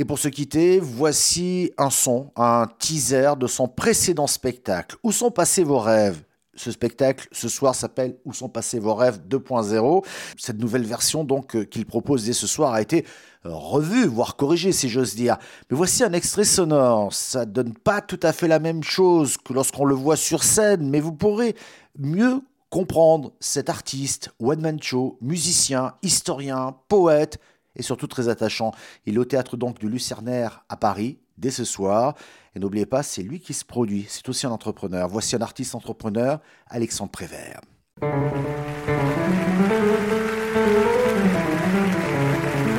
Et 0.00 0.06
pour 0.06 0.18
se 0.18 0.28
quitter, 0.28 0.80
voici 0.80 1.72
un 1.76 1.90
son, 1.90 2.32
un 2.34 2.66
teaser 2.78 3.32
de 3.38 3.46
son 3.46 3.68
précédent 3.68 4.26
spectacle. 4.26 4.96
Où 5.02 5.12
sont 5.12 5.30
passés 5.30 5.62
vos 5.62 5.78
rêves? 5.78 6.22
Ce 6.54 6.70
spectacle 6.70 7.28
ce 7.32 7.50
soir 7.50 7.74
s'appelle 7.74 8.16
Où 8.24 8.32
sont 8.32 8.48
passés 8.48 8.78
vos 8.78 8.94
rêves 8.94 9.20
2.0. 9.28 10.02
Cette 10.38 10.58
nouvelle 10.58 10.86
version 10.86 11.22
donc 11.22 11.54
euh, 11.54 11.64
qu'il 11.64 11.84
propose 11.84 12.24
dès 12.24 12.32
ce 12.32 12.46
soir 12.46 12.72
a 12.72 12.80
été 12.80 13.04
revue, 13.44 14.06
voire 14.06 14.36
corrigée 14.36 14.72
si 14.72 14.88
j'ose 14.88 15.14
dire. 15.14 15.36
Mais 15.70 15.76
voici 15.76 16.02
un 16.02 16.14
extrait 16.14 16.44
sonore. 16.44 17.12
Ça 17.12 17.44
donne 17.44 17.74
pas 17.74 18.00
tout 18.00 18.20
à 18.22 18.32
fait 18.32 18.48
la 18.48 18.58
même 18.58 18.82
chose 18.82 19.36
que 19.36 19.52
lorsqu'on 19.52 19.84
le 19.84 19.94
voit 19.94 20.16
sur 20.16 20.44
scène, 20.44 20.88
mais 20.88 21.00
vous 21.00 21.12
pourrez 21.12 21.54
mieux 21.98 22.40
comprendre 22.70 23.32
cet 23.38 23.68
artiste, 23.68 24.30
one-man 24.40 24.80
show, 24.82 25.18
musicien, 25.20 25.92
historien, 26.02 26.74
poète 26.88 27.38
et 27.76 27.82
surtout 27.82 28.06
très 28.06 28.28
attachant. 28.28 28.72
Il 29.06 29.16
est 29.16 29.18
au 29.18 29.24
théâtre 29.24 29.56
donc 29.56 29.78
du 29.78 29.88
Lucernaire 29.88 30.64
à 30.68 30.76
Paris 30.76 31.18
dès 31.38 31.50
ce 31.50 31.64
soir. 31.64 32.14
Et 32.54 32.58
n'oubliez 32.58 32.86
pas, 32.86 33.02
c'est 33.02 33.22
lui 33.22 33.40
qui 33.40 33.54
se 33.54 33.64
produit. 33.64 34.06
C'est 34.08 34.28
aussi 34.28 34.46
un 34.46 34.50
entrepreneur. 34.50 35.08
Voici 35.08 35.36
un 35.36 35.40
artiste 35.40 35.74
entrepreneur, 35.74 36.40
Alexandre 36.68 37.10
Prévert. 37.10 37.60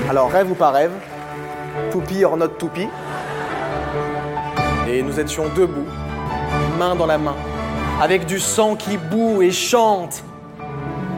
Alors, 0.10 0.30
rêve 0.30 0.52
ou 0.52 0.56
pas 0.56 0.72
rêve, 0.72 0.92
toupie 1.90 2.26
or 2.26 2.36
not 2.36 2.50
toupie. 2.50 2.90
Et 4.88 5.02
nous 5.02 5.20
étions 5.20 5.46
debout, 5.56 5.88
main 6.78 6.96
dans 6.96 7.06
la 7.06 7.18
main, 7.18 7.36
avec 8.02 8.26
du 8.26 8.40
sang 8.40 8.76
qui 8.76 8.98
boue 8.98 9.42
et 9.42 9.52
chante. 9.52 10.24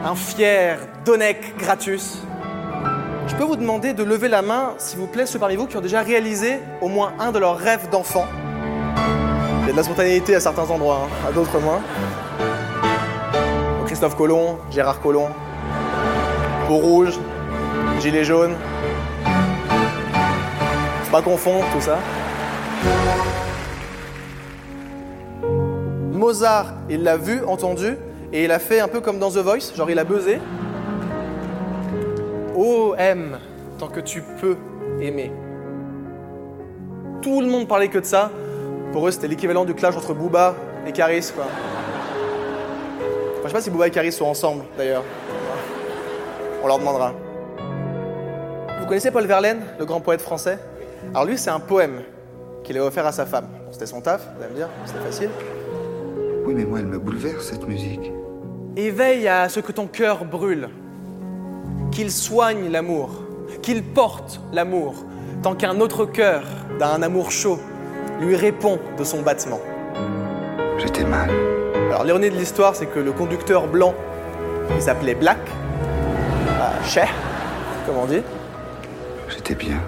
Un 0.04 0.14
fier 0.14 0.78
Donec 1.04 1.56
Gratus 1.58 2.18
je 3.34 3.38
peux 3.40 3.46
vous 3.46 3.56
demander 3.56 3.94
de 3.94 4.04
lever 4.04 4.28
la 4.28 4.42
main, 4.42 4.74
s'il 4.78 5.00
vous 5.00 5.08
plaît, 5.08 5.26
ceux 5.26 5.40
parmi 5.40 5.56
vous 5.56 5.66
qui 5.66 5.76
ont 5.76 5.80
déjà 5.80 6.02
réalisé 6.02 6.60
au 6.80 6.86
moins 6.86 7.14
un 7.18 7.32
de 7.32 7.40
leurs 7.40 7.58
rêves 7.58 7.90
d'enfant. 7.90 8.26
Il 9.62 9.66
y 9.66 9.70
a 9.70 9.72
de 9.72 9.76
la 9.76 9.82
spontanéité 9.82 10.36
à 10.36 10.40
certains 10.40 10.70
endroits, 10.70 11.00
hein, 11.04 11.28
à 11.28 11.32
d'autres 11.32 11.58
moins. 11.58 11.80
Christophe 13.86 14.16
Colomb, 14.16 14.58
Gérard 14.70 15.00
Collomb, 15.00 15.30
Peau 16.68 16.76
rouge, 16.76 17.18
gilet 18.00 18.22
jaune. 18.22 18.54
Faut 21.02 21.10
pas 21.10 21.22
confondre 21.22 21.64
tout 21.72 21.80
ça. 21.80 21.98
Mozart, 26.12 26.74
il 26.88 27.02
l'a 27.02 27.16
vu, 27.16 27.42
entendu, 27.44 27.96
et 28.32 28.44
il 28.44 28.52
a 28.52 28.60
fait 28.60 28.78
un 28.78 28.88
peu 28.88 29.00
comme 29.00 29.18
dans 29.18 29.32
The 29.32 29.38
Voice, 29.38 29.74
genre 29.76 29.90
il 29.90 29.98
a 29.98 30.04
buzzé, 30.04 30.38
Oh, 32.56 32.94
aime 32.96 33.38
tant 33.78 33.88
que 33.88 34.00
tu 34.00 34.22
peux 34.40 34.56
aimer. 35.00 35.32
Tout 37.20 37.40
le 37.40 37.48
monde 37.48 37.66
parlait 37.66 37.88
que 37.88 37.98
de 37.98 38.04
ça. 38.04 38.30
Pour 38.92 39.08
eux, 39.08 39.10
c'était 39.10 39.26
l'équivalent 39.26 39.64
du 39.64 39.74
clash 39.74 39.96
entre 39.96 40.14
Booba 40.14 40.54
et 40.86 40.92
Caris, 40.92 41.32
quoi. 41.34 41.46
Enfin, 41.46 43.42
je 43.42 43.48
sais 43.48 43.52
pas 43.54 43.60
si 43.60 43.70
Booba 43.70 43.88
et 43.88 43.90
Caris 43.90 44.12
sont 44.12 44.26
ensemble, 44.26 44.64
d'ailleurs. 44.78 45.02
On 46.62 46.68
leur 46.68 46.78
demandera. 46.78 47.12
Vous 48.80 48.86
connaissez 48.86 49.10
Paul 49.10 49.26
Verlaine, 49.26 49.62
le 49.78 49.84
grand 49.84 50.00
poète 50.00 50.20
français? 50.20 50.58
Alors 51.10 51.24
lui, 51.24 51.36
c'est 51.38 51.50
un 51.50 51.60
poème 51.60 52.02
qu'il 52.62 52.78
a 52.78 52.84
offert 52.84 53.06
à 53.06 53.12
sa 53.12 53.26
femme. 53.26 53.48
c'était 53.72 53.86
son 53.86 54.00
taf, 54.00 54.28
vous 54.36 54.42
allez 54.42 54.52
me 54.52 54.56
dire, 54.56 54.68
c'était 54.84 55.00
facile. 55.00 55.30
Oui, 56.46 56.54
mais 56.54 56.64
moi, 56.64 56.78
elle 56.78 56.86
me 56.86 56.98
bouleverse, 56.98 57.48
cette 57.48 57.66
musique. 57.66 58.12
Éveille 58.76 59.26
à 59.26 59.48
ce 59.48 59.60
que 59.60 59.72
ton 59.72 59.86
cœur 59.86 60.24
brûle 60.24 60.68
qu'il 61.94 62.10
soigne 62.10 62.70
l'amour, 62.70 63.10
qu'il 63.62 63.84
porte 63.84 64.40
l'amour, 64.52 64.94
tant 65.42 65.54
qu'un 65.54 65.80
autre 65.80 66.04
cœur, 66.04 66.42
d'un 66.80 67.02
amour 67.02 67.30
chaud, 67.30 67.60
lui 68.20 68.34
répond 68.34 68.80
de 68.98 69.04
son 69.04 69.22
battement. 69.22 69.60
J'étais 70.78 71.04
mal. 71.04 71.30
Alors 71.90 72.02
l'ironie 72.02 72.30
de 72.30 72.34
l'histoire, 72.34 72.74
c'est 72.74 72.86
que 72.86 72.98
le 72.98 73.12
conducteur 73.12 73.68
blanc, 73.68 73.94
il 74.74 74.82
s'appelait 74.82 75.14
Black, 75.14 75.38
euh, 76.96 77.04
comme 77.86 77.96
on 77.96 78.06
dit. 78.06 78.22
J'étais 79.28 79.54
bien. 79.54 79.80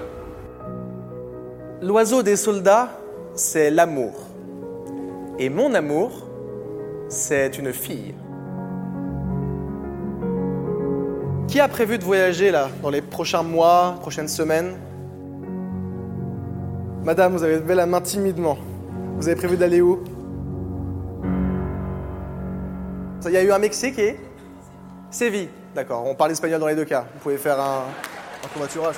L'oiseau 1.83 2.23
des 2.23 2.37
soldats, 2.37 2.91
c'est 3.35 3.71
l'amour. 3.71 4.15
Et 5.41 5.49
mon 5.49 5.75
amour, 5.75 6.29
c'est 7.09 7.59
une 7.59 7.73
fille. 7.73 8.15
Qui 11.57 11.63
a 11.63 11.69
prévu 11.69 11.97
de 11.97 12.05
voyager 12.05 12.51
là 12.51 12.69
dans 12.83 12.91
les 12.91 13.01
prochains 13.01 13.43
mois, 13.43 13.97
prochaines 14.03 14.29
semaines? 14.29 14.75
Madame, 17.03 17.33
vous 17.33 17.43
avez 17.43 17.55
levé 17.55 17.75
la 17.75 17.87
main 17.87 18.03
timidement. 18.03 18.59
Vous 19.17 19.27
avez 19.27 19.37
prévu 19.37 19.57
d'aller 19.57 19.81
où? 19.81 20.05
Il 23.25 23.31
y 23.31 23.39
a 23.39 23.43
eu 23.43 23.51
un 23.51 23.59
Mexique 23.59 23.99
et 23.99 24.21
Séville. 25.11 25.49
D'accord, 25.75 26.05
on 26.07 26.15
parle 26.15 26.33
espagnol 26.33 26.61
dans 26.61 26.67
les 26.67 26.75
deux 26.75 26.85
cas. 26.85 27.07
Vous 27.15 27.21
pouvez 27.21 27.39
faire 27.39 27.59
un, 27.59 27.85
un 28.45 28.49
covoiturage. 28.53 28.97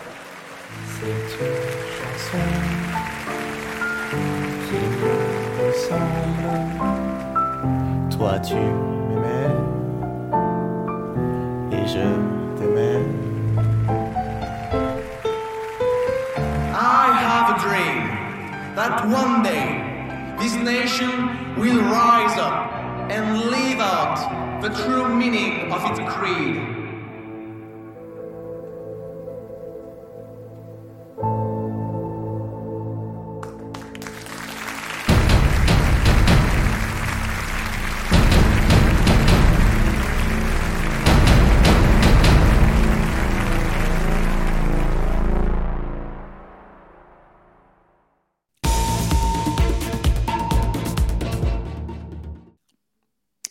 Toi, 8.10 8.38
tu 8.40 8.54
m'aimais 8.56 9.54
et 11.70 11.86
je 11.86 12.47
I 16.74 17.12
have 17.22 17.46
a 17.54 17.60
dream 17.62 17.98
that 18.74 19.06
one 19.06 19.44
day 19.44 20.34
this 20.40 20.54
nation 20.54 21.54
will 21.56 21.80
rise 21.82 22.36
up 22.36 22.72
and 23.10 23.50
live 23.50 23.78
out 23.78 24.60
the 24.60 24.70
true 24.70 25.08
meaning 25.14 25.70
of 25.72 25.84
its 25.84 26.00
creed. 26.12 26.67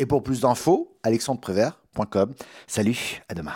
Et 0.07 0.15
pour 0.15 0.23
plus 0.23 0.39
d'infos, 0.39 0.97
alexandreprévert.com. 1.03 2.33
Salut, 2.65 3.21
à 3.27 3.33
demain. 3.33 3.51